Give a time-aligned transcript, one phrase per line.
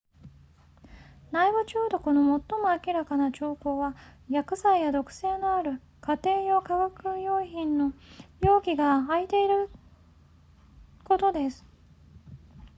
[1.31, 3.95] 内部中毒の最も明らかな兆候は
[4.29, 7.93] 薬剤や毒性のある家庭用化学薬品の
[8.41, 9.69] 容器が開いている
[11.03, 11.63] ことです